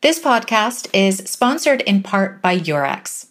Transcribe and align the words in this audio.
This 0.00 0.20
podcast 0.20 0.88
is 0.92 1.28
sponsored 1.28 1.80
in 1.80 2.04
part 2.04 2.40
by 2.40 2.56
Eurex. 2.56 3.26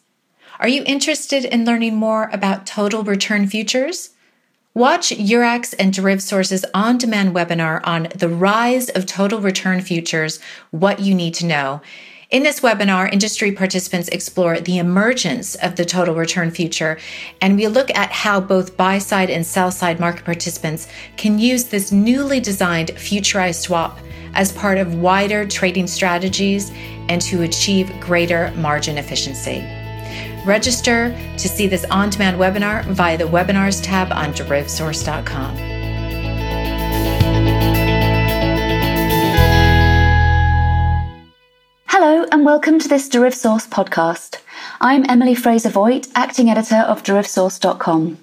Are 0.60 0.68
you 0.68 0.84
interested 0.86 1.46
in 1.46 1.64
learning 1.64 1.96
more 1.96 2.30
about 2.34 2.66
total 2.66 3.06
return 3.06 3.48
futures? 3.48 4.10
Watch 4.74 5.12
Eurex 5.12 5.74
and 5.80 5.94
DerivSource's 5.94 6.66
on 6.74 6.98
demand 6.98 7.34
webinar 7.34 7.80
on 7.86 8.10
the 8.14 8.28
rise 8.28 8.90
of 8.90 9.06
total 9.06 9.40
return 9.40 9.80
futures, 9.80 10.42
what 10.72 11.00
you 11.00 11.16
need 11.16 11.36
to 11.36 11.46
know. 11.46 11.82
In 12.30 12.44
this 12.44 12.60
webinar, 12.60 13.10
industry 13.14 13.54
participants 13.54 14.10
explore 14.10 14.60
the 14.60 14.80
emergence 14.80 15.56
of 15.56 15.78
the 15.78 15.86
total 15.86 16.14
return 16.14 16.52
future, 16.52 16.98
and 17.40 17.56
we 17.56 17.70
look 17.70 17.90
at 17.96 18.12
how 18.12 18.42
both 18.42 18.76
buy 18.76 18.98
side 18.98 19.30
and 19.30 19.46
sell 19.46 19.72
side 19.72 19.98
market 19.98 20.26
participants 20.26 20.90
can 21.16 21.40
use 21.40 21.64
this 21.64 21.94
newly 21.94 22.42
designed 22.42 22.90
futurized 22.90 23.62
swap 23.62 23.98
as 24.34 24.52
part 24.52 24.78
of 24.78 24.96
wider 24.96 25.48
trading 25.48 25.88
strategies 25.88 26.70
and 27.08 27.22
to 27.22 27.44
achieve 27.44 27.98
greater 28.02 28.52
margin 28.58 28.98
efficiency. 28.98 29.62
Register 30.46 31.16
to 31.38 31.48
see 31.48 31.66
this 31.66 31.86
on 31.86 32.10
demand 32.10 32.38
webinar 32.38 32.84
via 32.88 33.18
the 33.18 33.24
webinars 33.24 33.82
tab 33.82 34.12
on 34.12 34.34
derivsource.com. 34.34 35.77
welcome 42.48 42.80
to 42.80 42.88
this 42.88 43.10
DerivSource 43.10 43.68
podcast. 43.68 44.38
I'm 44.80 45.04
Emily 45.10 45.36
Fraser 45.36 45.68
Voigt, 45.68 46.08
acting 46.16 46.50
editor 46.50 46.78
of 46.78 47.04
DerivSource.com. 47.04 48.18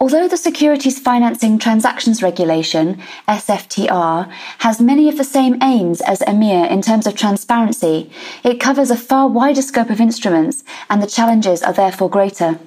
Although 0.00 0.26
the 0.26 0.38
Securities 0.38 0.98
Financing 0.98 1.58
Transactions 1.58 2.22
Regulation, 2.22 2.98
SFTR, 3.28 4.32
has 4.60 4.80
many 4.80 5.06
of 5.10 5.18
the 5.18 5.24
same 5.24 5.62
aims 5.62 6.00
as 6.00 6.20
EMIR 6.20 6.70
in 6.70 6.80
terms 6.80 7.06
of 7.06 7.14
transparency, 7.14 8.10
it 8.42 8.58
covers 8.58 8.90
a 8.90 8.96
far 8.96 9.28
wider 9.28 9.60
scope 9.60 9.90
of 9.90 10.00
instruments 10.00 10.64
and 10.88 11.02
the 11.02 11.06
challenges 11.06 11.62
are 11.62 11.74
therefore 11.74 12.08
greater. 12.08 12.58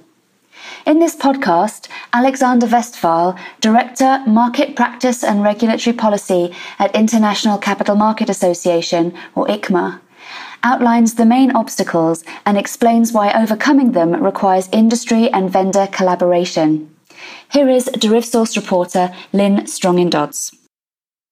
In 0.86 1.00
this 1.00 1.16
podcast, 1.16 1.88
Alexander 2.14 2.68
Westphal, 2.68 3.36
Director, 3.60 4.22
Market 4.28 4.76
Practice 4.76 5.24
and 5.24 5.42
Regulatory 5.42 5.96
Policy 5.96 6.54
at 6.78 6.94
International 6.94 7.58
Capital 7.58 7.96
Market 7.96 8.30
Association, 8.30 9.16
or 9.34 9.48
ICMA, 9.48 10.00
outlines 10.64 11.16
the 11.16 11.26
main 11.26 11.52
obstacles 11.56 12.24
and 12.46 12.58
explains 12.58 13.12
why 13.12 13.32
overcoming 13.34 13.92
them 13.92 14.24
requires 14.24 14.70
industry 14.72 15.30
and 15.32 15.50
vendor 15.50 15.88
collaboration. 15.92 16.90
Here 17.52 17.70
is 17.70 17.86
DerivSource 17.88 18.56
reporter 18.56 19.14
Lynn 19.32 19.68
Strongin 19.68 20.10
Dodds. 20.10 20.52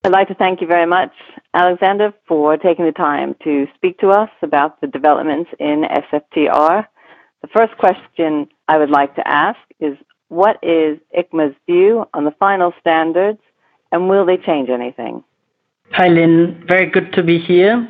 I'd 0.03 0.11
like 0.11 0.27
to 0.27 0.35
thank 0.35 0.61
you 0.61 0.67
very 0.67 0.85
much, 0.85 1.11
Alexander, 1.53 2.13
for 2.27 2.57
taking 2.57 2.85
the 2.85 2.91
time 2.91 3.35
to 3.43 3.67
speak 3.75 3.99
to 3.99 4.09
us 4.09 4.29
about 4.41 4.81
the 4.81 4.87
developments 4.87 5.51
in 5.59 5.83
SFTR. 5.83 6.87
The 7.41 7.47
first 7.55 7.77
question 7.77 8.47
I 8.67 8.77
would 8.77 8.89
like 8.89 9.15
to 9.15 9.27
ask 9.27 9.59
is 9.79 9.97
what 10.29 10.57
is 10.63 10.97
ICMA's 11.17 11.55
view 11.67 12.05
on 12.13 12.25
the 12.25 12.31
final 12.39 12.73
standards 12.79 13.39
and 13.91 14.09
will 14.09 14.25
they 14.25 14.37
change 14.37 14.69
anything? 14.69 15.23
Hi, 15.91 16.07
Lynn. 16.07 16.63
Very 16.67 16.85
good 16.85 17.11
to 17.13 17.21
be 17.21 17.37
here. 17.37 17.87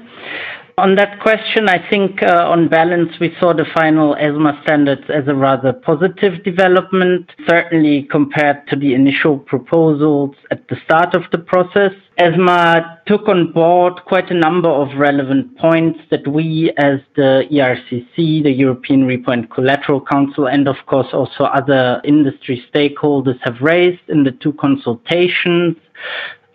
On 0.81 0.95
that 0.95 1.19
question, 1.19 1.69
I 1.69 1.77
think 1.91 2.23
uh, 2.23 2.49
on 2.49 2.67
balance, 2.67 3.11
we 3.19 3.35
saw 3.39 3.53
the 3.53 3.67
final 3.71 4.15
ESMA 4.15 4.63
standards 4.63 5.03
as 5.09 5.27
a 5.27 5.35
rather 5.35 5.73
positive 5.73 6.43
development, 6.43 7.29
certainly 7.47 8.07
compared 8.09 8.67
to 8.69 8.75
the 8.75 8.95
initial 8.95 9.37
proposals 9.37 10.35
at 10.49 10.67
the 10.69 10.77
start 10.83 11.13
of 11.13 11.21
the 11.31 11.37
process. 11.37 11.91
ESMA 12.17 12.97
took 13.05 13.27
on 13.27 13.51
board 13.51 13.93
quite 14.07 14.31
a 14.31 14.33
number 14.33 14.69
of 14.69 14.97
relevant 14.97 15.55
points 15.59 15.99
that 16.09 16.27
we, 16.27 16.73
as 16.79 16.99
the 17.15 17.43
ERCC, 17.51 18.41
the 18.41 18.51
European 18.51 19.03
Repo 19.03 19.33
and 19.33 19.51
Collateral 19.51 20.01
Council, 20.01 20.47
and 20.47 20.67
of 20.67 20.77
course 20.87 21.09
also 21.13 21.43
other 21.43 22.01
industry 22.03 22.65
stakeholders 22.73 23.37
have 23.43 23.61
raised 23.61 24.01
in 24.07 24.23
the 24.23 24.31
two 24.31 24.53
consultations 24.53 25.75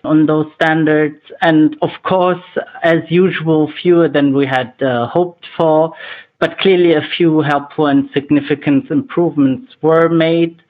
on 0.07 0.27
those 0.27 0.47
standards. 0.55 1.21
And 1.43 1.77
of 1.83 1.91
course, 2.03 2.45
as 2.83 3.01
usual, 3.09 3.73
fewer 3.83 4.09
than 4.09 4.35
we 4.35 4.47
had 4.47 4.73
uh, 4.83 5.09
hoped 5.09 5.47
for, 5.57 5.93
but 6.39 6.59
clearly 6.59 6.95
a 6.95 7.09
few 7.17 7.41
helpful 7.41 7.87
and 7.87 8.09
significant 8.13 8.91
improvements 8.91 9.73
were 9.83 10.09
made. 10.09 10.63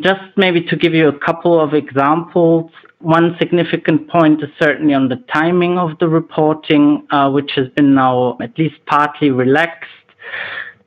Just 0.00 0.20
maybe 0.36 0.62
to 0.62 0.76
give 0.76 0.92
you 0.92 1.08
a 1.08 1.18
couple 1.18 1.58
of 1.58 1.72
examples, 1.72 2.70
one 2.98 3.36
significant 3.38 4.08
point 4.08 4.42
is 4.42 4.50
certainly 4.58 4.94
on 4.94 5.08
the 5.08 5.22
timing 5.32 5.78
of 5.78 5.98
the 6.00 6.08
reporting, 6.08 7.06
uh, 7.10 7.30
which 7.30 7.52
has 7.56 7.68
been 7.76 7.94
now 7.94 8.36
at 8.42 8.58
least 8.58 8.76
partly 8.86 9.30
relaxed 9.30 9.90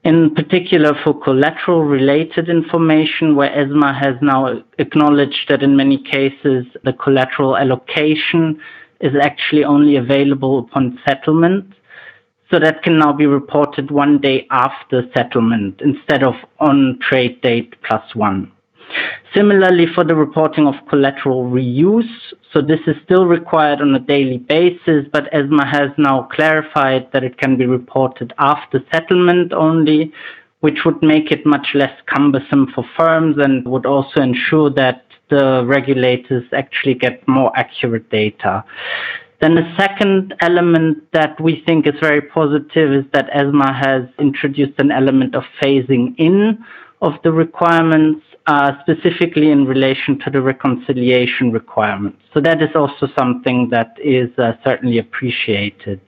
in 0.04 0.34
particular 0.34 0.94
for 1.04 1.20
collateral 1.20 1.84
related 1.84 2.50
information, 2.50 3.36
where 3.36 3.52
ESMA 3.52 3.94
has 4.00 4.16
now 4.22 4.64
acknowledged 4.78 5.50
that 5.50 5.62
in 5.62 5.76
many 5.76 6.02
cases 6.04 6.66
the 6.84 6.94
collateral 6.94 7.58
allocation 7.58 8.60
is 9.02 9.14
actually 9.22 9.64
only 9.64 9.98
available 9.98 10.60
upon 10.60 11.00
settlement. 11.08 11.74
So 12.50 12.60
that 12.60 12.82
can 12.82 12.98
now 12.98 13.14
be 13.14 13.28
reported 13.28 13.92
one 13.92 14.20
day 14.20 14.48
after 14.50 15.04
settlement 15.16 15.82
instead 15.82 16.24
of 16.24 16.34
on 16.60 16.98
trade 17.02 17.42
date 17.42 17.76
plus 17.84 18.16
one. 18.16 18.52
Similarly, 19.36 19.86
for 19.94 20.04
the 20.04 20.16
reporting 20.16 20.66
of 20.66 20.74
collateral 20.90 21.50
reuse, 21.50 22.10
so 22.52 22.62
this 22.62 22.80
is 22.88 22.96
still 23.04 23.26
required 23.26 23.80
on 23.80 23.94
a 23.94 24.00
daily 24.00 24.38
basis, 24.38 25.06
but 25.14 25.32
ESMA 25.32 25.66
has 25.66 25.92
now 25.98 26.28
clarified 26.32 27.08
that 27.14 27.24
it 27.24 27.38
can 27.38 27.58
be 27.58 27.66
reported 27.66 28.34
after 28.40 28.84
settlement 28.92 29.54
only, 29.54 30.12
which 30.62 30.80
would 30.84 31.02
make 31.04 31.32
it 31.32 31.46
much 31.46 31.68
less 31.76 31.94
cumbersome 32.08 32.72
for 32.74 32.84
firms 32.98 33.38
and 33.38 33.68
would 33.68 33.86
also 33.86 34.22
ensure 34.22 34.70
that 34.72 35.06
the 35.30 35.64
regulators 35.66 36.44
actually 36.54 36.96
get 36.96 37.26
more 37.28 37.52
accurate 37.56 38.10
data. 38.10 38.64
Then 39.42 39.56
the 39.56 39.74
second 39.78 40.34
element 40.42 40.98
that 41.14 41.40
we 41.40 41.64
think 41.66 41.88
is 41.88 41.94
very 42.02 42.22
positive 42.22 42.92
is 42.92 43.06
that 43.14 43.30
ESMA 43.30 43.74
has 43.74 44.04
introduced 44.20 44.78
an 44.80 44.92
element 44.92 45.36
of 45.36 45.44
phasing 45.62 46.14
in 46.18 46.58
of 47.02 47.14
the 47.24 47.32
requirements 47.32 48.26
specifically 48.82 49.52
in 49.52 49.66
relation 49.66 50.20
to 50.20 50.30
the 50.30 50.42
reconciliation 50.42 51.52
requirements. 51.52 52.20
So 52.34 52.40
that 52.42 52.62
is 52.62 52.70
also 52.76 53.08
something 53.18 53.70
that 53.70 53.96
is 54.04 54.30
uh, 54.38 54.54
certainly 54.64 54.98
appreciated. 54.98 56.00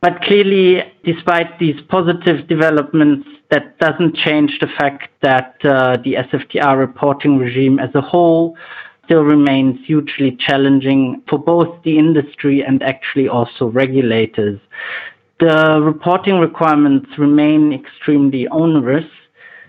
But 0.00 0.20
clearly, 0.22 0.82
despite 1.04 1.60
these 1.60 1.80
positive 1.88 2.48
developments, 2.48 3.28
that 3.50 3.78
doesn't 3.78 4.16
change 4.16 4.58
the 4.60 4.66
fact 4.78 5.10
that 5.22 5.54
uh, 5.64 5.98
the 6.04 6.14
SFTR 6.14 6.76
reporting 6.76 7.38
regime 7.38 7.78
as 7.78 7.94
a 7.94 8.00
whole 8.00 8.56
still 9.04 9.22
remains 9.22 9.78
hugely 9.86 10.36
challenging 10.40 11.22
for 11.28 11.38
both 11.38 11.82
the 11.84 11.98
industry 11.98 12.64
and 12.64 12.82
actually 12.82 13.28
also 13.28 13.66
regulators. 13.66 14.58
The 15.38 15.80
reporting 15.80 16.38
requirements 16.38 17.10
remain 17.18 17.72
extremely 17.72 18.48
onerous 18.48 19.06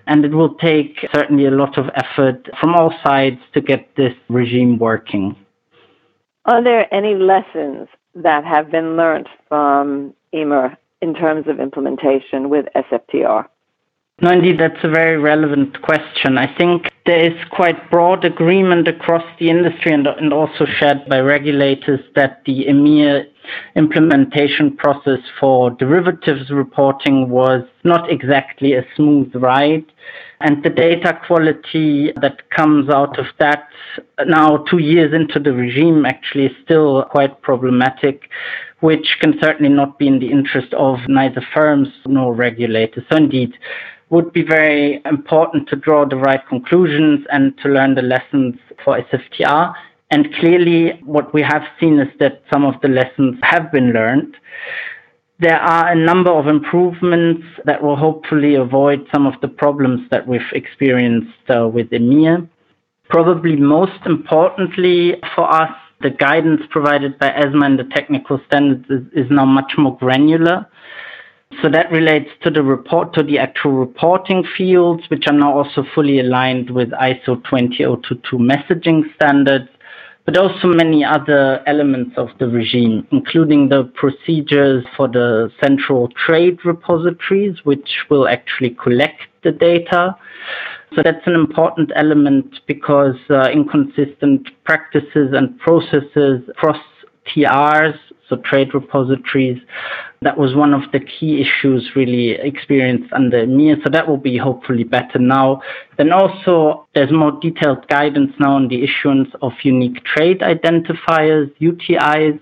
and 0.07 0.25
it 0.25 0.33
will 0.33 0.55
take 0.55 0.97
certainly 1.13 1.45
a 1.45 1.51
lot 1.51 1.77
of 1.77 1.85
effort 1.95 2.49
from 2.59 2.75
all 2.75 2.93
sides 3.03 3.39
to 3.53 3.61
get 3.61 3.95
this 3.95 4.13
regime 4.29 4.77
working. 4.77 5.35
Are 6.45 6.63
there 6.63 6.93
any 6.93 7.15
lessons 7.15 7.87
that 8.15 8.43
have 8.43 8.69
been 8.69 8.97
learned 8.97 9.29
from 9.47 10.13
EMIR 10.33 10.75
in 11.01 11.13
terms 11.13 11.47
of 11.47 11.59
implementation 11.59 12.49
with 12.49 12.65
SFTR? 12.75 13.47
No, 14.21 14.31
indeed, 14.31 14.59
that's 14.59 14.83
a 14.83 14.89
very 14.89 15.17
relevant 15.17 15.81
question. 15.81 16.37
I 16.37 16.55
think 16.55 16.91
there 17.07 17.31
is 17.31 17.37
quite 17.49 17.89
broad 17.89 18.23
agreement 18.23 18.87
across 18.87 19.23
the 19.39 19.49
industry 19.49 19.91
and, 19.91 20.05
and 20.05 20.31
also 20.31 20.65
shared 20.65 21.09
by 21.09 21.19
regulators 21.19 21.99
that 22.15 22.43
the 22.45 22.65
EMIR 22.65 23.25
implementation 23.75 24.77
process 24.77 25.19
for 25.39 25.71
derivatives 25.71 26.51
reporting 26.51 27.29
was 27.29 27.63
not 27.83 28.09
exactly 28.11 28.73
a 28.73 28.85
smooth 28.95 29.31
ride. 29.35 29.85
And 30.41 30.63
the 30.63 30.69
data 30.69 31.19
quality 31.25 32.13
that 32.21 32.49
comes 32.51 32.89
out 32.89 33.17
of 33.17 33.25
that 33.39 33.67
now, 34.27 34.57
two 34.69 34.79
years 34.79 35.11
into 35.13 35.39
the 35.39 35.53
regime, 35.53 36.05
actually 36.05 36.45
is 36.45 36.55
still 36.63 37.03
quite 37.09 37.41
problematic, 37.41 38.29
which 38.81 39.17
can 39.21 39.39
certainly 39.41 39.73
not 39.73 39.97
be 39.97 40.07
in 40.07 40.19
the 40.19 40.31
interest 40.31 40.73
of 40.73 40.99
neither 41.07 41.45
firms 41.53 41.87
nor 42.05 42.33
regulators. 42.33 43.03
So, 43.09 43.17
indeed, 43.17 43.53
would 44.13 44.31
be 44.31 44.43
very 44.43 45.01
important 45.05 45.67
to 45.69 45.75
draw 45.75 46.05
the 46.05 46.21
right 46.29 46.43
conclusions 46.47 47.25
and 47.31 47.57
to 47.61 47.67
learn 47.69 47.95
the 47.95 48.07
lessons 48.15 48.55
for 48.83 48.91
SFTR 49.01 49.73
and 50.13 50.31
clearly, 50.35 50.99
what 51.03 51.33
we 51.33 51.41
have 51.41 51.63
seen 51.79 51.99
is 51.99 52.07
that 52.19 52.43
some 52.53 52.63
of 52.65 52.79
the 52.83 52.87
lessons 52.87 53.39
have 53.41 53.71
been 53.71 53.93
learned. 53.93 54.37
There 55.39 55.59
are 55.59 55.91
a 55.91 55.95
number 55.95 56.29
of 56.29 56.45
improvements 56.45 57.43
that 57.65 57.81
will 57.81 57.95
hopefully 57.95 58.53
avoid 58.53 59.07
some 59.11 59.25
of 59.25 59.33
the 59.41 59.47
problems 59.47 60.07
that 60.11 60.27
we've 60.27 60.51
experienced 60.53 61.49
uh, 61.49 61.67
with 61.67 61.89
EMIR. 61.89 62.47
Probably 63.09 63.55
most 63.55 64.05
importantly 64.05 65.15
for 65.35 65.51
us, 65.51 65.71
the 66.01 66.11
guidance 66.11 66.61
provided 66.69 67.17
by 67.17 67.31
ESMA 67.31 67.65
and 67.65 67.79
the 67.79 67.89
technical 67.95 68.39
standards 68.45 68.85
is, 68.91 69.25
is 69.25 69.31
now 69.31 69.45
much 69.45 69.73
more 69.79 69.97
granular. 69.97 70.67
So 71.61 71.69
that 71.69 71.91
relates 71.91 72.29
to 72.43 72.49
the 72.49 72.63
report, 72.63 73.13
to 73.13 73.23
the 73.23 73.39
actual 73.39 73.73
reporting 73.73 74.43
fields, 74.57 75.03
which 75.09 75.25
are 75.27 75.33
now 75.33 75.57
also 75.57 75.83
fully 75.93 76.19
aligned 76.19 76.69
with 76.69 76.89
ISO 76.91 77.41
20022 77.43 78.37
messaging 78.37 79.03
standards, 79.15 79.69
but 80.25 80.37
also 80.37 80.67
many 80.67 81.03
other 81.03 81.61
elements 81.67 82.11
of 82.17 82.29
the 82.39 82.47
regime, 82.47 83.05
including 83.11 83.69
the 83.69 83.83
procedures 83.95 84.85
for 84.95 85.07
the 85.07 85.51
central 85.61 86.09
trade 86.09 86.59
repositories, 86.63 87.57
which 87.63 88.05
will 88.09 88.27
actually 88.27 88.69
collect 88.81 89.21
the 89.43 89.51
data. 89.51 90.15
So 90.95 91.01
that's 91.03 91.25
an 91.25 91.35
important 91.35 91.91
element 91.95 92.59
because 92.67 93.15
uh, 93.29 93.49
inconsistent 93.51 94.47
practices 94.63 95.33
and 95.33 95.57
processes 95.59 96.47
across 96.49 96.77
TRs, 97.27 97.97
trade 98.37 98.73
repositories, 98.73 99.59
that 100.21 100.37
was 100.37 100.55
one 100.55 100.73
of 100.73 100.83
the 100.91 100.99
key 100.99 101.41
issues 101.41 101.91
really 101.95 102.31
experienced 102.31 103.11
under 103.13 103.45
EMIR. 103.45 103.83
So 103.83 103.89
that 103.89 104.07
will 104.07 104.17
be 104.17 104.37
hopefully 104.37 104.83
better 104.83 105.19
now. 105.19 105.61
Then 105.97 106.11
also 106.11 106.87
there's 106.95 107.11
more 107.11 107.31
detailed 107.41 107.87
guidance 107.87 108.31
now 108.39 108.55
on 108.55 108.67
the 108.67 108.83
issuance 108.83 109.29
of 109.41 109.51
unique 109.63 110.03
trade 110.05 110.39
identifiers, 110.39 111.51
UTIs, 111.59 112.39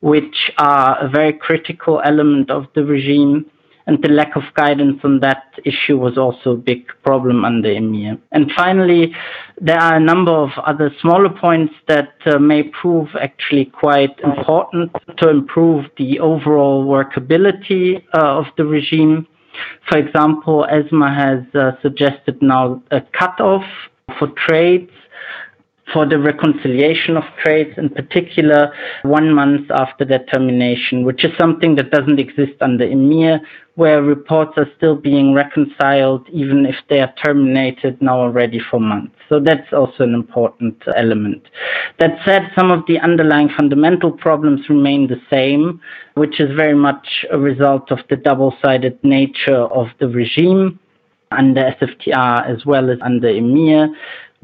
which 0.00 0.50
are 0.58 0.98
a 1.02 1.08
very 1.08 1.32
critical 1.32 2.02
element 2.04 2.50
of 2.50 2.66
the 2.74 2.84
regime 2.84 3.50
and 3.86 4.02
the 4.02 4.08
lack 4.08 4.34
of 4.36 4.42
guidance 4.54 5.00
on 5.04 5.20
that 5.20 5.44
issue 5.64 5.98
was 5.98 6.16
also 6.16 6.52
a 6.52 6.56
big 6.56 6.86
problem 7.02 7.44
under 7.44 7.68
EMIR. 7.68 8.18
And 8.32 8.50
finally, 8.56 9.14
there 9.60 9.78
are 9.78 9.96
a 9.96 10.00
number 10.00 10.32
of 10.32 10.50
other 10.64 10.90
smaller 11.00 11.28
points 11.28 11.74
that 11.88 12.14
uh, 12.26 12.38
may 12.38 12.62
prove 12.62 13.08
actually 13.20 13.66
quite 13.66 14.18
important 14.20 14.92
to 15.18 15.28
improve 15.28 15.86
the 15.98 16.18
overall 16.20 16.84
workability 16.86 18.02
uh, 18.14 18.38
of 18.38 18.46
the 18.56 18.64
regime. 18.64 19.26
For 19.88 19.98
example, 19.98 20.66
ESMA 20.70 21.14
has 21.14 21.54
uh, 21.54 21.72
suggested 21.82 22.40
now 22.40 22.82
a 22.90 23.00
cutoff 23.00 23.64
for 24.18 24.28
trades 24.46 24.90
for 25.92 26.06
the 26.06 26.18
reconciliation 26.18 27.16
of 27.16 27.24
trades, 27.42 27.76
in 27.76 27.90
particular, 27.90 28.72
one 29.02 29.32
month 29.32 29.70
after 29.70 30.04
their 30.04 30.24
termination, 30.32 31.04
which 31.04 31.24
is 31.24 31.30
something 31.38 31.74
that 31.76 31.90
doesn't 31.90 32.18
exist 32.18 32.54
under 32.60 32.86
EMIR, 32.86 33.40
where 33.74 34.02
reports 34.02 34.52
are 34.56 34.68
still 34.76 34.94
being 34.94 35.34
reconciled 35.34 36.26
even 36.30 36.64
if 36.64 36.76
they 36.88 37.00
are 37.00 37.12
terminated 37.24 38.00
now 38.00 38.18
already 38.18 38.60
for 38.70 38.80
months. 38.80 39.14
So 39.28 39.40
that's 39.40 39.72
also 39.72 40.04
an 40.04 40.14
important 40.14 40.80
element. 40.96 41.42
That 41.98 42.18
said, 42.24 42.50
some 42.56 42.70
of 42.70 42.84
the 42.86 42.98
underlying 43.00 43.50
fundamental 43.56 44.12
problems 44.12 44.68
remain 44.68 45.08
the 45.08 45.20
same, 45.28 45.80
which 46.14 46.40
is 46.40 46.54
very 46.56 46.74
much 46.74 47.26
a 47.30 47.38
result 47.38 47.90
of 47.90 47.98
the 48.08 48.16
double-sided 48.16 49.02
nature 49.02 49.64
of 49.64 49.88
the 49.98 50.08
regime 50.08 50.78
under 51.32 51.62
SFTR 51.80 52.48
as 52.48 52.64
well 52.64 52.90
as 52.90 52.98
under 53.02 53.28
EMIR 53.28 53.88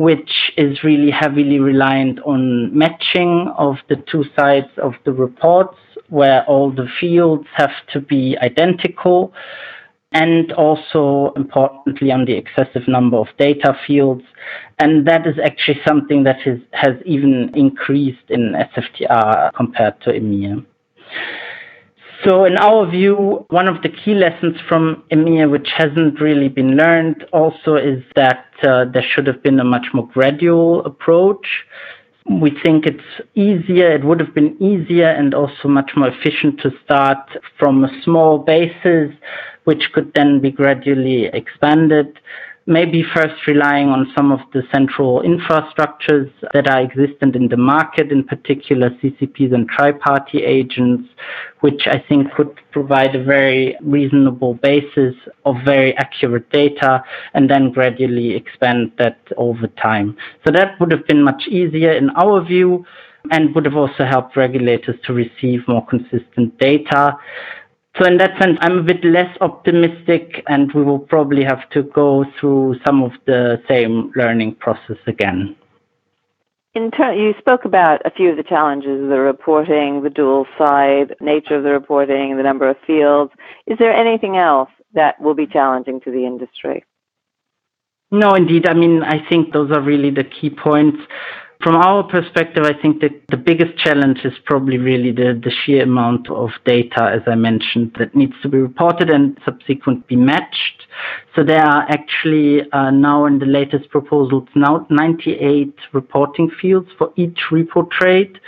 which 0.00 0.50
is 0.56 0.82
really 0.82 1.10
heavily 1.10 1.58
reliant 1.60 2.18
on 2.20 2.74
matching 2.74 3.52
of 3.58 3.76
the 3.90 3.96
two 4.10 4.24
sides 4.34 4.70
of 4.82 4.94
the 5.04 5.12
reports, 5.12 5.76
where 6.08 6.42
all 6.46 6.70
the 6.70 6.88
fields 6.98 7.46
have 7.54 7.74
to 7.92 8.00
be 8.00 8.34
identical, 8.40 9.34
and 10.12 10.52
also 10.52 11.34
importantly 11.36 12.10
on 12.10 12.24
the 12.24 12.32
excessive 12.32 12.88
number 12.88 13.18
of 13.18 13.26
data 13.38 13.76
fields. 13.86 14.24
And 14.78 15.06
that 15.06 15.26
is 15.26 15.34
actually 15.44 15.82
something 15.86 16.24
that 16.24 16.46
is, 16.46 16.60
has 16.72 16.94
even 17.04 17.50
increased 17.54 18.30
in 18.30 18.54
SFTR 18.54 19.52
compared 19.52 20.00
to 20.00 20.12
EMIR. 20.12 20.64
So, 22.24 22.44
in 22.44 22.58
our 22.58 22.90
view, 22.90 23.46
one 23.48 23.66
of 23.66 23.80
the 23.82 23.88
key 23.88 24.14
lessons 24.14 24.56
from 24.68 25.04
EMIR, 25.10 25.50
which 25.50 25.68
hasn't 25.74 26.20
really 26.20 26.48
been 26.48 26.76
learned, 26.76 27.24
also 27.32 27.76
is 27.76 28.02
that 28.14 28.44
uh, 28.62 28.84
there 28.92 29.02
should 29.02 29.26
have 29.26 29.42
been 29.42 29.58
a 29.58 29.64
much 29.64 29.86
more 29.94 30.06
gradual 30.08 30.84
approach. 30.84 31.46
We 32.28 32.50
think 32.62 32.84
it's 32.84 33.26
easier, 33.34 33.92
it 33.92 34.04
would 34.04 34.20
have 34.20 34.34
been 34.34 34.54
easier 34.62 35.08
and 35.08 35.32
also 35.32 35.68
much 35.68 35.92
more 35.96 36.08
efficient 36.08 36.60
to 36.60 36.70
start 36.84 37.26
from 37.58 37.84
a 37.84 38.02
small 38.04 38.38
basis, 38.38 39.12
which 39.64 39.90
could 39.94 40.12
then 40.14 40.40
be 40.40 40.50
gradually 40.50 41.30
expanded 41.32 42.18
maybe 42.66 43.04
first 43.14 43.46
relying 43.46 43.88
on 43.88 44.12
some 44.16 44.30
of 44.30 44.40
the 44.52 44.62
central 44.72 45.22
infrastructures 45.22 46.30
that 46.52 46.68
are 46.68 46.80
existent 46.80 47.34
in 47.34 47.48
the 47.48 47.56
market, 47.56 48.12
in 48.12 48.22
particular 48.22 48.90
CCPs 49.02 49.52
and 49.54 49.68
tri-party 49.68 50.44
agents, 50.44 51.08
which 51.60 51.86
I 51.86 52.02
think 52.08 52.32
could 52.34 52.54
provide 52.70 53.14
a 53.14 53.24
very 53.24 53.76
reasonable 53.82 54.54
basis 54.54 55.14
of 55.44 55.56
very 55.64 55.96
accurate 55.96 56.50
data 56.50 57.02
and 57.34 57.50
then 57.50 57.72
gradually 57.72 58.34
expand 58.36 58.92
that 58.98 59.18
over 59.36 59.66
time. 59.66 60.16
So 60.46 60.52
that 60.52 60.78
would 60.80 60.92
have 60.92 61.06
been 61.06 61.22
much 61.22 61.48
easier 61.48 61.92
in 61.92 62.10
our 62.10 62.44
view 62.44 62.84
and 63.30 63.54
would 63.54 63.64
have 63.64 63.76
also 63.76 64.04
helped 64.04 64.36
regulators 64.36 64.96
to 65.04 65.12
receive 65.12 65.66
more 65.68 65.84
consistent 65.86 66.58
data. 66.58 67.16
So 68.00 68.06
in 68.06 68.16
that 68.16 68.40
sense, 68.40 68.56
I'm 68.62 68.78
a 68.78 68.82
bit 68.82 69.04
less 69.04 69.36
optimistic, 69.42 70.42
and 70.48 70.72
we 70.72 70.82
will 70.82 71.00
probably 71.00 71.44
have 71.44 71.68
to 71.70 71.82
go 71.82 72.24
through 72.38 72.76
some 72.86 73.02
of 73.02 73.12
the 73.26 73.60
same 73.68 74.10
learning 74.16 74.54
process 74.54 74.96
again. 75.06 75.54
You 76.74 77.34
spoke 77.38 77.66
about 77.66 78.00
a 78.06 78.10
few 78.10 78.30
of 78.30 78.38
the 78.38 78.42
challenges, 78.42 79.06
the 79.10 79.18
reporting, 79.18 80.02
the 80.02 80.08
dual 80.08 80.46
side 80.56 81.14
nature 81.20 81.56
of 81.56 81.64
the 81.64 81.72
reporting, 81.72 82.38
the 82.38 82.42
number 82.42 82.70
of 82.70 82.76
fields. 82.86 83.32
Is 83.66 83.76
there 83.78 83.92
anything 83.92 84.38
else 84.38 84.70
that 84.94 85.20
will 85.20 85.34
be 85.34 85.46
challenging 85.46 86.00
to 86.00 86.10
the 86.10 86.24
industry? 86.24 86.84
No, 88.10 88.34
indeed. 88.34 88.66
I 88.66 88.74
mean, 88.74 89.02
I 89.02 89.28
think 89.28 89.52
those 89.52 89.70
are 89.72 89.80
really 89.80 90.10
the 90.10 90.24
key 90.24 90.48
points. 90.48 90.98
From 91.62 91.76
our 91.76 92.02
perspective, 92.04 92.64
I 92.64 92.72
think 92.80 93.02
that 93.02 93.10
the 93.28 93.36
biggest 93.36 93.76
challenge 93.76 94.20
is 94.24 94.32
probably 94.46 94.78
really 94.78 95.12
the, 95.12 95.38
the 95.44 95.50
sheer 95.50 95.82
amount 95.82 96.30
of 96.30 96.48
data, 96.64 97.12
as 97.14 97.20
I 97.26 97.34
mentioned, 97.34 97.96
that 97.98 98.14
needs 98.14 98.32
to 98.42 98.48
be 98.48 98.56
reported 98.56 99.10
and 99.10 99.38
subsequently 99.44 100.16
matched. 100.16 100.86
So 101.36 101.44
there 101.44 101.62
are 101.62 101.84
actually 101.90 102.62
uh, 102.72 102.90
now 102.90 103.26
in 103.26 103.38
the 103.40 103.46
latest 103.46 103.90
proposals 103.90 104.48
now 104.54 104.86
98 104.88 105.74
reporting 105.92 106.50
fields 106.62 106.88
for 106.96 107.12
each 107.16 107.38
repo 107.50 107.90
trade. 107.90 108.40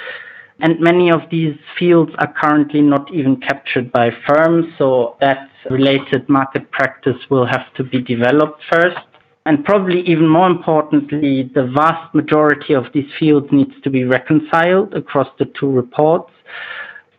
And 0.60 0.80
many 0.80 1.10
of 1.10 1.20
these 1.30 1.56
fields 1.78 2.12
are 2.18 2.32
currently 2.32 2.80
not 2.80 3.12
even 3.12 3.36
captured 3.36 3.92
by 3.92 4.10
firms, 4.26 4.72
so 4.78 5.16
that 5.20 5.50
related 5.68 6.28
market 6.30 6.70
practice 6.70 7.18
will 7.28 7.46
have 7.46 7.74
to 7.74 7.84
be 7.84 8.00
developed 8.00 8.62
first. 8.70 8.96
And 9.44 9.64
probably 9.64 10.02
even 10.02 10.28
more 10.28 10.46
importantly, 10.46 11.50
the 11.54 11.66
vast 11.66 12.14
majority 12.14 12.74
of 12.74 12.84
these 12.94 13.10
fields 13.18 13.48
needs 13.50 13.72
to 13.82 13.90
be 13.90 14.04
reconciled 14.04 14.94
across 14.94 15.28
the 15.38 15.46
two 15.58 15.70
reports 15.70 16.30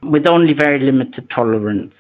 with 0.02 0.28
only 0.28 0.54
very 0.54 0.80
limited 0.80 1.30
tolerance. 1.30 1.94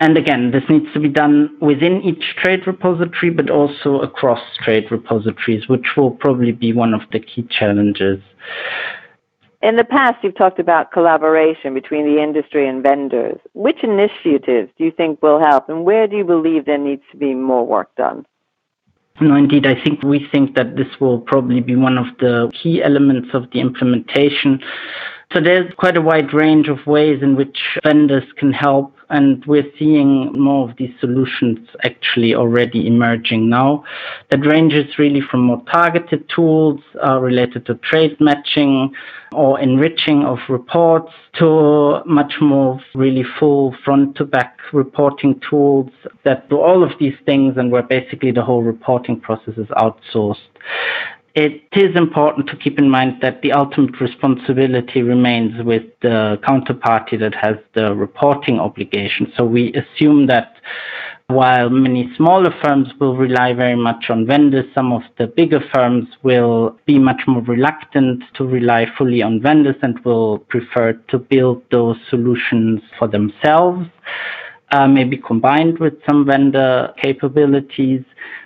And 0.00 0.16
again, 0.18 0.50
this 0.50 0.64
needs 0.68 0.92
to 0.92 1.00
be 1.00 1.08
done 1.08 1.56
within 1.60 2.02
each 2.02 2.36
trade 2.42 2.66
repository, 2.66 3.30
but 3.30 3.48
also 3.48 4.00
across 4.00 4.40
trade 4.62 4.90
repositories, 4.90 5.68
which 5.68 5.96
will 5.96 6.10
probably 6.10 6.52
be 6.52 6.72
one 6.72 6.94
of 6.94 7.02
the 7.12 7.20
key 7.20 7.46
challenges. 7.50 8.20
In 9.62 9.76
the 9.76 9.84
past, 9.84 10.16
you've 10.22 10.36
talked 10.36 10.58
about 10.58 10.92
collaboration 10.92 11.72
between 11.72 12.04
the 12.04 12.22
industry 12.22 12.68
and 12.68 12.82
vendors. 12.82 13.38
Which 13.54 13.82
initiatives 13.82 14.70
do 14.76 14.84
you 14.84 14.90
think 14.90 15.22
will 15.22 15.40
help, 15.40 15.68
and 15.68 15.84
where 15.84 16.06
do 16.06 16.16
you 16.16 16.24
believe 16.24 16.66
there 16.66 16.76
needs 16.76 17.02
to 17.12 17.16
be 17.16 17.32
more 17.34 17.66
work 17.66 17.94
done? 17.96 18.26
No, 19.20 19.36
indeed. 19.36 19.66
I 19.66 19.80
think 19.80 20.02
we 20.02 20.26
think 20.32 20.56
that 20.56 20.76
this 20.76 20.88
will 21.00 21.20
probably 21.20 21.60
be 21.60 21.76
one 21.76 21.98
of 21.98 22.06
the 22.18 22.50
key 22.60 22.82
elements 22.82 23.28
of 23.32 23.50
the 23.52 23.60
implementation. 23.60 24.60
So 25.32 25.40
there's 25.40 25.72
quite 25.74 25.96
a 25.96 26.00
wide 26.00 26.32
range 26.32 26.68
of 26.68 26.84
ways 26.86 27.22
in 27.22 27.36
which 27.36 27.78
vendors 27.84 28.24
can 28.36 28.52
help, 28.52 28.93
and 29.10 29.44
we're 29.46 29.70
seeing 29.78 30.32
more 30.32 30.68
of 30.68 30.76
these 30.76 30.94
solutions 31.00 31.58
actually 31.84 32.34
already 32.34 32.86
emerging 32.86 33.48
now. 33.48 33.84
That 34.30 34.46
ranges 34.46 34.98
really 34.98 35.20
from 35.20 35.42
more 35.42 35.62
targeted 35.70 36.28
tools 36.28 36.80
uh, 37.04 37.20
related 37.20 37.66
to 37.66 37.74
trade 37.76 38.16
matching 38.20 38.92
or 39.32 39.60
enriching 39.60 40.24
of 40.24 40.38
reports 40.48 41.12
to 41.38 42.02
much 42.06 42.34
more 42.40 42.80
really 42.94 43.24
full 43.38 43.74
front 43.84 44.16
to 44.16 44.24
back 44.24 44.58
reporting 44.72 45.40
tools 45.48 45.90
that 46.24 46.48
do 46.48 46.58
all 46.58 46.82
of 46.82 46.90
these 46.98 47.16
things 47.26 47.56
and 47.56 47.70
where 47.70 47.82
basically 47.82 48.30
the 48.30 48.42
whole 48.42 48.62
reporting 48.62 49.20
process 49.20 49.54
is 49.56 49.66
outsourced 49.68 50.38
it 51.34 51.62
is 51.72 51.96
important 51.96 52.46
to 52.48 52.56
keep 52.56 52.78
in 52.78 52.88
mind 52.88 53.20
that 53.20 53.42
the 53.42 53.52
ultimate 53.52 54.00
responsibility 54.00 55.02
remains 55.02 55.64
with 55.64 55.82
the 56.00 56.38
counterparty 56.44 57.18
that 57.18 57.34
has 57.34 57.56
the 57.74 57.94
reporting 57.94 58.60
obligation. 58.60 59.32
So 59.36 59.44
we 59.44 59.72
assume 59.74 60.28
that 60.28 60.54
while 61.26 61.70
many 61.70 62.12
smaller 62.16 62.54
firms 62.62 62.88
will 63.00 63.16
rely 63.16 63.52
very 63.52 63.74
much 63.74 64.10
on 64.10 64.26
vendors, 64.26 64.66
some 64.74 64.92
of 64.92 65.02
the 65.18 65.26
bigger 65.26 65.60
firms 65.74 66.06
will 66.22 66.78
be 66.86 66.98
much 66.98 67.22
more 67.26 67.42
reluctant 67.42 68.22
to 68.34 68.44
rely 68.44 68.86
fully 68.96 69.20
on 69.22 69.40
vendors 69.40 69.76
and 69.82 69.98
will 70.04 70.38
prefer 70.38 70.92
to 71.08 71.18
build 71.18 71.62
those 71.70 71.96
solutions 72.10 72.80
for 72.98 73.08
themselves, 73.08 73.88
uh, 74.74 74.88
maybe 74.88 75.16
combined 75.16 75.78
with 75.78 75.94
some 76.08 76.26
vendor 76.26 76.92
capabilities. 77.00 78.02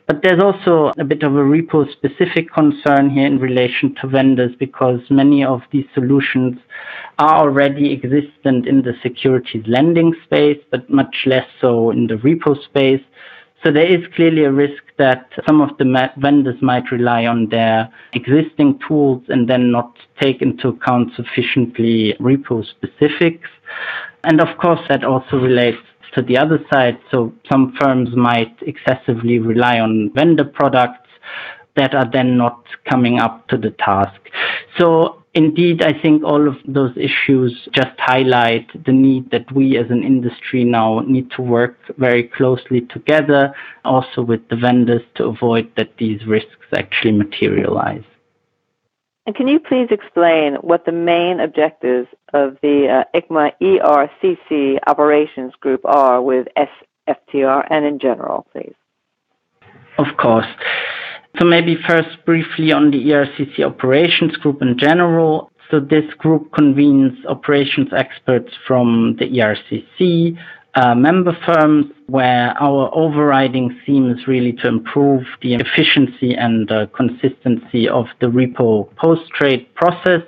But 0.07 0.21
there's 0.23 0.43
also 0.43 0.93
a 0.99 1.05
bit 1.05 1.23
of 1.23 1.33
a 1.35 1.45
repo 1.55 1.91
specific 1.91 2.53
concern 2.53 3.09
here 3.09 3.27
in 3.27 3.39
relation 3.39 3.95
to 4.01 4.09
vendors 4.09 4.53
because 4.59 5.01
many 5.09 5.43
of 5.43 5.63
these 5.73 5.87
solutions 5.95 6.59
are 7.19 7.39
already 7.45 7.93
existent 7.93 8.67
in 8.67 8.83
the 8.83 8.93
securities 9.03 9.65
lending 9.67 10.15
space, 10.25 10.59
but 10.71 10.91
much 10.91 11.17
less 11.25 11.47
so 11.63 11.91
in 11.91 12.07
the 12.07 12.17
repo 12.17 12.63
space. 12.65 13.03
So 13.65 13.73
there 13.73 13.87
is 13.87 14.07
clearly 14.15 14.45
a 14.45 14.53
risk 14.53 14.83
that 14.99 15.31
some 15.47 15.61
of 15.63 15.71
the 15.79 16.11
vendors 16.19 16.61
might 16.61 16.93
rely 16.93 17.27
on 17.27 17.49
their 17.49 17.89
existing 18.13 18.79
tools 18.87 19.23
and 19.29 19.49
then 19.49 19.73
not 19.73 19.97
take 20.21 20.43
into 20.43 20.69
account 20.69 21.13
sufficiently 21.17 22.15
repo 22.21 22.65
specifics. 22.67 23.49
And 24.25 24.41
of 24.41 24.59
course, 24.59 24.81
that 24.89 25.05
also 25.05 25.39
relates 25.39 25.79
to 26.15 26.23
the 26.23 26.37
other 26.37 26.59
side. 26.71 26.99
So 27.11 27.33
some 27.51 27.75
firms 27.81 28.15
might 28.17 28.57
excessively 28.63 29.39
rely 29.39 29.81
on 29.81 30.11
vendor 30.15 30.45
products 30.45 31.09
that 31.77 31.95
are 31.95 32.11
then 32.11 32.37
not 32.37 32.65
coming 32.89 33.21
up 33.21 33.47
to 33.49 33.57
the 33.57 33.71
task. 33.71 34.21
So 34.79 35.23
indeed, 35.35 35.83
I 35.83 35.93
think 35.93 36.25
all 36.25 36.49
of 36.49 36.57
those 36.67 36.97
issues 36.97 37.69
just 37.73 37.97
highlight 37.99 38.67
the 38.85 38.93
need 38.93 39.31
that 39.31 39.51
we 39.53 39.79
as 39.79 39.91
an 39.91 40.03
industry 40.03 40.65
now 40.65 41.01
need 41.01 41.31
to 41.33 41.43
work 41.43 41.77
very 41.97 42.25
closely 42.25 42.81
together, 42.83 43.55
also 43.85 44.23
with 44.23 44.47
the 44.49 44.57
vendors 44.57 45.03
to 45.17 45.27
avoid 45.27 45.71
that 45.77 45.97
these 45.99 46.27
risks 46.27 46.67
actually 46.77 47.13
materialize. 47.13 48.05
And 49.27 49.37
can 49.37 49.47
you 49.47 49.61
please 49.61 49.89
explain 49.91 50.55
what 50.63 50.87
the 50.87 50.93
main 50.93 51.39
objectives 51.39 52.09
of 52.35 52.57
the 52.63 53.05
uh, 53.15 53.19
ICMA 53.19 53.53
ERCC 53.61 54.79
operations 54.87 55.53
group 55.61 55.81
are 55.85 56.21
with 56.23 56.47
SFTR 56.57 57.67
and 57.71 57.85
in 57.85 57.99
general, 57.99 58.47
please? 58.53 58.75
Of 59.99 60.17
course. 60.17 60.47
So 61.39 61.45
maybe 61.45 61.77
first 61.87 62.25
briefly 62.25 62.73
on 62.73 62.91
the 62.91 62.99
ERCC 62.99 63.61
operations 63.65 64.37
group 64.37 64.63
in 64.63 64.79
general. 64.79 65.51
So 65.71 65.81
this 65.81 66.15
group 66.15 66.53
convenes 66.53 67.25
operations 67.27 67.89
experts 67.95 68.53
from 68.67 69.17
the 69.19 69.27
ERCC, 69.27 70.39
uh, 70.75 70.95
member 70.95 71.37
firms 71.45 71.87
where 72.07 72.55
our 72.61 72.91
overriding 72.95 73.79
theme 73.85 74.11
is 74.11 74.27
really 74.27 74.53
to 74.53 74.69
improve 74.69 75.25
the 75.43 75.55
efficiency 75.55 76.35
and 76.35 76.71
uh, 76.71 76.87
consistency 76.97 77.89
of 77.89 78.07
the 78.21 78.27
repo 78.27 78.89
post-trade 78.97 79.75
process. 79.75 80.23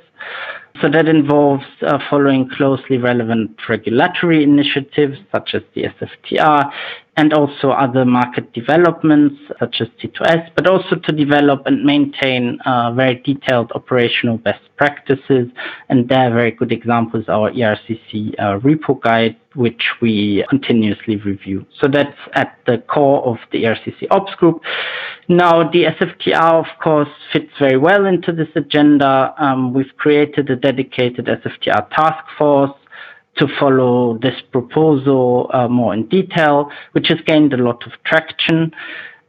So 0.80 0.88
that 0.88 1.08
involves 1.08 1.64
uh, 1.82 1.98
following 2.08 2.48
closely 2.56 2.96
relevant 2.96 3.50
regulatory 3.68 4.42
initiatives 4.42 5.18
such 5.30 5.50
as 5.54 5.62
the 5.74 5.84
SFTR 5.84 6.72
and 7.20 7.34
also 7.34 7.68
other 7.68 8.06
market 8.06 8.50
developments 8.54 9.36
such 9.58 9.82
as 9.82 9.88
T2S, 10.02 10.52
but 10.56 10.66
also 10.66 10.96
to 10.96 11.12
develop 11.12 11.60
and 11.66 11.84
maintain 11.84 12.58
uh, 12.64 12.92
very 12.94 13.16
detailed 13.16 13.70
operational 13.72 14.38
best 14.38 14.62
practices. 14.78 15.48
And 15.90 16.08
there, 16.08 16.30
are 16.30 16.34
very 16.34 16.52
good 16.52 16.72
examples 16.72 17.26
our 17.28 17.50
ERCC 17.50 18.34
uh, 18.38 18.58
repo 18.60 18.98
guide, 19.02 19.36
which 19.54 19.82
we 20.00 20.46
continuously 20.48 21.16
review. 21.16 21.66
So 21.78 21.88
that's 21.92 22.16
at 22.32 22.56
the 22.66 22.78
core 22.78 23.22
of 23.26 23.36
the 23.52 23.64
ERCC 23.64 24.06
Ops 24.10 24.34
Group. 24.36 24.62
Now, 25.28 25.70
the 25.70 25.84
SFTR, 25.96 26.54
of 26.54 26.80
course, 26.82 27.10
fits 27.34 27.52
very 27.58 27.76
well 27.76 28.06
into 28.06 28.32
this 28.32 28.48
agenda. 28.56 29.34
Um, 29.36 29.74
we've 29.74 29.94
created 29.98 30.48
a 30.48 30.56
dedicated 30.56 31.26
SFTR 31.26 31.90
task 31.90 32.24
force 32.38 32.79
to 33.36 33.46
follow 33.58 34.18
this 34.18 34.40
proposal 34.52 35.50
uh, 35.52 35.68
more 35.68 35.94
in 35.94 36.06
detail, 36.08 36.70
which 36.92 37.08
has 37.08 37.18
gained 37.26 37.52
a 37.52 37.56
lot 37.56 37.86
of 37.86 37.92
traction. 38.04 38.72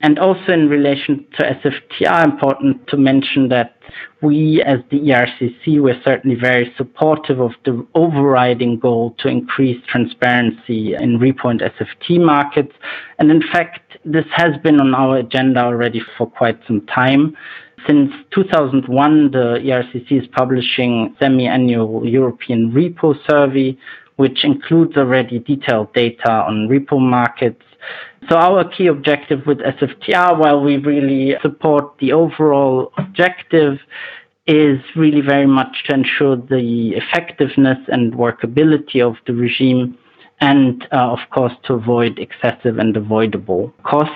And 0.03 0.17
also 0.17 0.51
in 0.51 0.67
relation 0.67 1.25
to 1.37 1.43
SFTR, 1.43 2.23
important 2.23 2.87
to 2.87 2.97
mention 2.97 3.49
that 3.49 3.77
we 4.21 4.63
as 4.63 4.79
the 4.89 4.99
ERCC 4.99 5.79
were 5.79 5.99
certainly 6.03 6.35
very 6.35 6.73
supportive 6.75 7.39
of 7.39 7.51
the 7.65 7.85
overriding 7.93 8.79
goal 8.79 9.15
to 9.19 9.27
increase 9.27 9.83
transparency 9.87 10.95
in 10.95 11.19
repo 11.19 11.51
and 11.51 11.61
SFT 11.61 12.19
markets. 12.19 12.73
And 13.19 13.29
in 13.29 13.43
fact, 13.51 13.97
this 14.03 14.25
has 14.33 14.57
been 14.63 14.79
on 14.79 14.95
our 14.95 15.17
agenda 15.17 15.61
already 15.61 16.01
for 16.17 16.27
quite 16.27 16.59
some 16.65 16.81
time. 16.87 17.37
Since 17.87 18.11
2001, 18.33 19.31
the 19.31 19.59
ERCC 19.63 20.21
is 20.21 20.27
publishing 20.27 21.15
semi-annual 21.19 22.05
European 22.05 22.71
repo 22.71 23.15
survey, 23.29 23.77
which 24.17 24.43
includes 24.43 24.97
already 24.97 25.39
detailed 25.39 25.93
data 25.93 26.31
on 26.31 26.67
repo 26.67 26.99
markets. 26.99 27.63
So 28.29 28.37
our 28.37 28.63
key 28.69 28.87
objective 28.87 29.45
with 29.47 29.59
SFTR, 29.59 30.37
while 30.37 30.61
we 30.61 30.77
really 30.77 31.35
support 31.41 31.97
the 31.99 32.13
overall 32.13 32.91
objective, 32.97 33.79
is 34.47 34.79
really 34.95 35.21
very 35.21 35.47
much 35.47 35.83
to 35.85 35.93
ensure 35.93 36.35
the 36.35 36.93
effectiveness 36.95 37.77
and 37.87 38.13
workability 38.13 39.01
of 39.01 39.15
the 39.25 39.33
regime 39.33 39.97
and, 40.39 40.87
uh, 40.91 41.11
of 41.11 41.19
course, 41.29 41.53
to 41.65 41.73
avoid 41.73 42.19
excessive 42.19 42.77
and 42.79 42.97
avoidable 42.97 43.73
costs. 43.83 44.15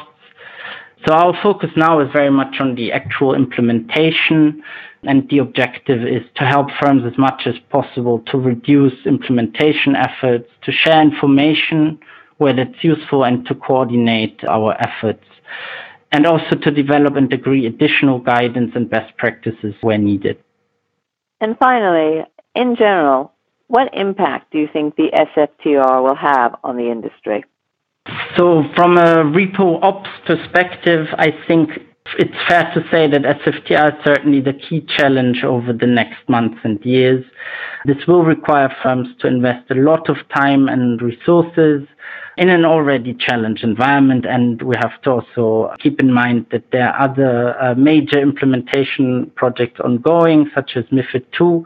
So 1.06 1.14
our 1.14 1.34
focus 1.44 1.70
now 1.76 2.00
is 2.00 2.10
very 2.14 2.32
much 2.32 2.56
on 2.60 2.76
the 2.76 2.92
actual 2.92 3.36
implementation, 3.36 4.64
and 5.04 5.28
the 5.30 5.40
objective 5.40 6.02
is 6.02 6.24
to 6.36 6.46
help 6.46 6.68
firms 6.80 7.04
as 7.06 7.18
much 7.18 7.44
as 7.46 7.56
possible 7.70 8.20
to 8.32 8.38
reduce 8.38 9.06
implementation 9.06 9.96
efforts, 9.96 10.50
to 10.64 10.72
share 10.72 11.02
information 11.02 12.00
where 12.38 12.54
that's 12.54 12.84
useful, 12.84 13.24
and 13.24 13.46
to 13.48 13.56
coordinate 13.56 14.44
our 14.46 14.76
efforts, 14.80 15.26
and 16.12 16.26
also 16.26 16.56
to 16.56 16.72
develop 16.72 17.16
and 17.16 17.32
agree 17.32 17.66
additional 17.66 18.20
guidance 18.20 18.72
and 18.76 18.90
best 18.90 19.16
practices 19.18 19.76
where 19.82 19.98
needed. 19.98 20.38
And 21.40 21.58
finally, 21.60 22.24
in 22.56 22.76
general, 22.76 23.34
what 23.68 23.94
impact 23.94 24.52
do 24.52 24.60
you 24.60 24.68
think 24.72 24.96
the 24.96 25.12
SFTR 25.14 26.04
will 26.04 26.16
have 26.16 26.56
on 26.64 26.78
the 26.78 26.90
industry? 26.92 27.44
So, 28.38 28.64
from 28.76 28.98
a 28.98 29.24
repo 29.24 29.82
ops 29.82 30.10
perspective, 30.26 31.08
I 31.18 31.32
think 31.48 31.70
it's 32.20 32.36
fair 32.48 32.72
to 32.74 32.82
say 32.92 33.08
that 33.08 33.22
SFTR 33.22 33.98
is 33.98 34.04
certainly 34.04 34.42
the 34.42 34.54
key 34.54 34.86
challenge 34.98 35.44
over 35.44 35.74
the 35.74 35.88
next 35.88 36.28
months 36.28 36.60
and 36.64 36.84
years. 36.86 37.26
This 37.86 37.98
will 38.08 38.24
require 38.24 38.76
firms 38.84 39.08
to 39.20 39.28
invest 39.28 39.72
a 39.72 39.76
lot 39.76 40.10
of 40.10 40.18
time 40.36 40.68
and 40.68 41.02
resources 41.02 41.88
in 42.38 42.50
an 42.50 42.66
already 42.66 43.14
challenged 43.14 43.64
environment. 43.64 44.26
And 44.26 44.62
we 44.62 44.76
have 44.82 45.02
to 45.04 45.12
also 45.12 45.74
keep 45.80 46.00
in 46.00 46.12
mind 46.12 46.48
that 46.52 46.72
there 46.72 46.90
are 46.90 47.10
other 47.10 47.62
uh, 47.62 47.76
major 47.76 48.20
implementation 48.20 49.32
projects 49.36 49.80
ongoing, 49.80 50.50
such 50.54 50.72
as 50.76 50.84
MIFID 50.86 51.26
II. 51.40 51.64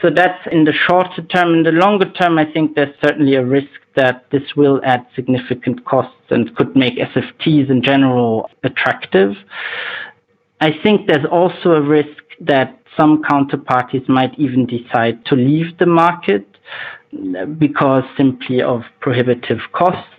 So 0.00 0.10
that's 0.14 0.46
in 0.52 0.64
the 0.64 0.72
shorter 0.72 1.22
term. 1.22 1.54
In 1.54 1.62
the 1.64 1.72
longer 1.72 2.10
term, 2.12 2.38
I 2.38 2.44
think 2.44 2.76
there's 2.76 2.94
certainly 3.02 3.34
a 3.34 3.44
risk 3.44 3.68
that 3.96 4.26
this 4.30 4.54
will 4.56 4.80
add 4.84 5.04
significant 5.16 5.84
costs 5.84 6.14
and 6.30 6.54
could 6.54 6.76
make 6.76 6.94
SFTs 6.96 7.68
in 7.68 7.82
general 7.82 8.48
attractive. 8.62 9.32
I 10.60 10.70
think 10.82 11.08
there's 11.08 11.26
also 11.30 11.70
a 11.72 11.82
risk 11.82 12.22
that 12.40 12.78
some 12.96 13.22
counterparties 13.24 14.08
might 14.08 14.38
even 14.38 14.66
decide 14.66 15.24
to 15.26 15.34
leave 15.34 15.76
the 15.78 15.86
market 15.86 16.46
because 17.58 18.04
simply 18.16 18.62
of 18.62 18.82
prohibitive 19.00 19.60
costs. 19.72 20.10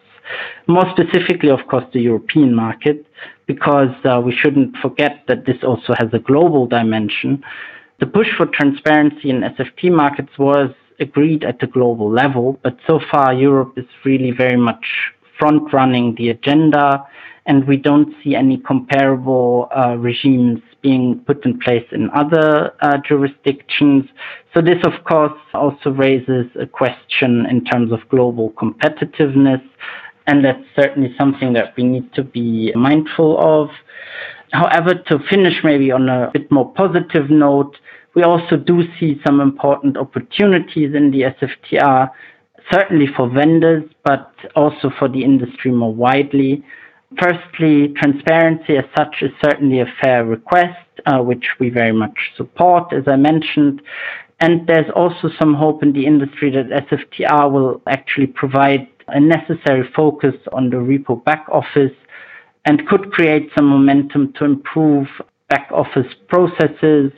More 0.68 0.86
specifically, 0.92 1.50
of 1.50 1.60
course, 1.68 1.86
the 1.94 2.02
European 2.02 2.54
market, 2.54 3.06
because 3.48 3.96
uh, 4.06 4.22
we 4.24 4.36
shouldn't 4.36 4.76
forget 4.78 5.24
that 5.28 5.46
this 5.46 5.58
also 5.64 5.94
has 5.98 6.10
a 6.14 6.20
global 6.20 6.68
dimension. 6.68 7.44
The 8.00 8.08
push 8.08 8.28
for 8.38 8.46
transparency 8.46 9.30
in 9.30 9.42
SFT 9.42 9.92
markets 9.92 10.38
was 10.38 10.72
agreed 11.02 11.44
at 11.44 11.60
the 11.60 11.68
global 11.68 12.10
level, 12.10 12.58
but 12.64 12.78
so 12.88 13.00
far 13.12 13.34
Europe 13.34 13.74
is 13.78 13.86
really 14.06 14.32
very 14.32 14.58
much 14.58 14.86
front 15.38 15.74
running 15.74 16.16
the 16.16 16.30
agenda, 16.30 17.06
and 17.46 17.68
we 17.68 17.76
don't 17.76 18.14
see 18.24 18.36
any 18.36 18.58
comparable 18.58 19.68
uh, 19.76 19.98
regimes 19.98 20.62
being 20.82 21.20
put 21.26 21.44
in 21.46 21.60
place 21.60 21.86
in 21.92 22.10
other 22.12 22.74
uh, 22.82 22.98
jurisdictions. 23.06 24.06
So, 24.54 24.62
this, 24.62 24.78
of 24.84 25.04
course, 25.04 25.38
also 25.54 25.90
raises 25.90 26.46
a 26.60 26.66
question 26.66 27.46
in 27.50 27.66
terms 27.66 27.92
of 27.92 28.00
global 28.10 28.52
competitiveness, 28.52 29.64
and 30.28 30.46
that's 30.46 30.64
certainly 30.76 31.14
something 31.18 31.54
that 31.54 31.76
we 31.76 31.84
need 31.84 32.14
to 32.14 32.24
be 32.24 32.72
mindful 32.76 33.38
of. 33.40 33.70
However, 34.52 34.96
to 34.96 35.20
finish 35.30 35.64
maybe 35.64 35.92
on 35.92 36.10
a 36.10 36.30
bit 36.34 36.52
more 36.52 36.72
positive 36.74 37.30
note, 37.30 37.78
we 38.16 38.24
also 38.24 38.58
do 38.58 38.84
see 39.00 39.22
some 39.26 39.40
important 39.40 39.98
opportunities 39.98 40.96
in 40.96 41.12
the 41.12 41.22
SFTR, 41.22 42.10
certainly 42.72 43.08
for 43.16 43.30
vendors, 43.30 43.84
but 44.04 44.34
also 44.56 44.92
for 44.98 45.08
the 45.08 45.24
industry 45.24 45.72
more 45.72 45.94
widely. 45.94 46.64
Firstly, 47.20 47.90
transparency 47.96 48.78
as 48.78 48.86
such 48.98 49.18
is 49.22 49.32
certainly 49.44 49.80
a 49.80 49.94
fair 50.02 50.26
request, 50.26 50.78
uh, 51.06 51.20
which 51.20 51.46
we 51.60 51.70
very 51.70 51.92
much 51.92 52.18
support, 52.36 52.92
as 52.94 53.08
I 53.08 53.16
mentioned. 53.16 53.82
And 54.40 54.66
there's 54.68 54.90
also 54.96 55.30
some 55.40 55.54
hope 55.54 55.84
in 55.84 55.94
the 55.94 56.06
industry 56.06 56.50
that 56.52 56.88
SFTR 56.88 57.52
will 57.52 57.82
actually 57.88 58.28
provide 58.28 58.88
a 59.10 59.20
necessary 59.20 59.90
focus 59.96 60.36
on 60.54 60.70
the 60.70 60.78
repo 60.78 61.24
back 61.24 61.46
office 61.52 61.94
and 62.66 62.88
could 62.88 63.12
create 63.12 63.50
some 63.56 63.66
momentum 63.66 64.34
to 64.34 64.46
improve 64.46 65.08
back 65.50 65.68
office 65.72 66.14
processes 66.28 67.12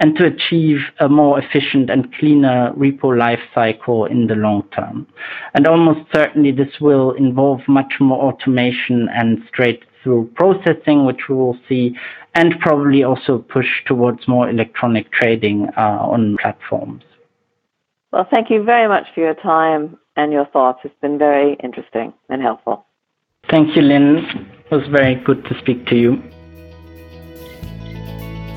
and 0.00 0.14
to 0.16 0.26
achieve 0.26 0.78
a 1.00 1.08
more 1.08 1.40
efficient 1.40 1.90
and 1.90 2.12
cleaner 2.14 2.72
repo 2.76 3.16
life 3.16 3.40
cycle 3.54 4.04
in 4.04 4.26
the 4.26 4.34
long 4.34 4.62
term. 4.74 5.06
And 5.54 5.66
almost 5.66 6.00
certainly 6.14 6.52
this 6.52 6.80
will 6.80 7.12
involve 7.12 7.60
much 7.66 7.94
more 7.98 8.32
automation 8.32 9.08
and 9.14 9.42
straight 9.48 9.82
through 10.02 10.30
processing, 10.34 11.06
which 11.06 11.28
we 11.28 11.34
will 11.34 11.58
see, 11.68 11.96
and 12.34 12.60
probably 12.60 13.02
also 13.02 13.38
push 13.38 13.66
towards 13.86 14.28
more 14.28 14.48
electronic 14.48 15.10
trading 15.10 15.68
uh, 15.76 15.98
on 16.00 16.36
platforms. 16.40 17.02
Well, 18.12 18.26
thank 18.32 18.50
you 18.50 18.62
very 18.62 18.88
much 18.88 19.06
for 19.14 19.20
your 19.20 19.34
time 19.34 19.98
and 20.16 20.32
your 20.32 20.46
thoughts. 20.46 20.80
It's 20.84 20.94
been 21.00 21.18
very 21.18 21.56
interesting 21.62 22.12
and 22.28 22.42
helpful. 22.42 22.86
Thank 23.50 23.76
you, 23.76 23.82
Lynn. 23.82 24.50
It 24.70 24.74
was 24.74 24.86
very 24.88 25.14
good 25.14 25.44
to 25.46 25.58
speak 25.58 25.86
to 25.86 25.96
you. 25.96 26.22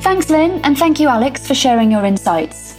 Thanks, 0.02 0.30
Lynn, 0.30 0.60
and 0.64 0.78
thank 0.78 1.00
you, 1.00 1.08
Alex, 1.08 1.48
for 1.48 1.56
sharing 1.56 1.92
your 1.92 2.06
insights. 2.06 2.78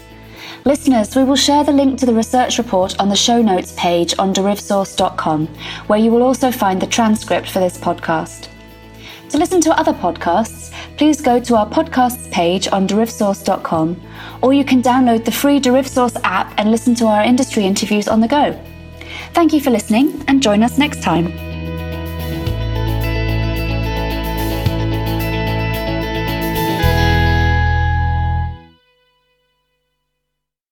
Listeners, 0.65 1.17
we 1.17 1.25
will 1.25 1.37
share 1.37 1.65
the 1.65 1.73
link 1.73 1.99
to 1.99 2.07
the 2.07 2.15
research 2.15 2.59
report 2.59 2.99
on 3.01 3.09
the 3.09 3.17
show 3.17 3.43
notes 3.43 3.75
page 3.77 4.15
on 4.19 4.33
derivsource.com, 4.35 5.47
where 5.87 5.99
you 5.99 6.11
will 6.11 6.23
also 6.23 6.53
find 6.53 6.81
the 6.81 6.87
transcript 6.87 7.51
for 7.51 7.59
this 7.59 7.79
podcast. 7.79 8.49
To 9.31 9.39
listen 9.39 9.61
to 9.63 9.71
other 9.71 9.95
podcasts, 9.95 10.73
please 10.99 11.21
go 11.21 11.41
to 11.41 11.57
our 11.57 11.69
podcasts 11.69 12.31
page 12.31 12.69
on 12.69 12.87
derivsource.com, 12.87 14.01
or 14.43 14.53
you 14.53 14.65
can 14.65 14.83
download 14.83 15.25
the 15.25 15.33
free 15.33 15.59
DerivSource 15.59 16.21
app 16.23 16.53
and 16.59 16.71
listen 16.71 16.95
to 16.97 17.07
our 17.07 17.23
industry 17.25 17.65
interviews 17.65 18.09
on 18.09 18.21
the 18.21 18.29
go. 18.29 18.61
Thank 19.33 19.53
you 19.53 19.61
for 19.61 19.71
listening, 19.71 20.23
and 20.29 20.43
join 20.43 20.63
us 20.63 20.77
next 20.77 21.03
time. 21.03 21.52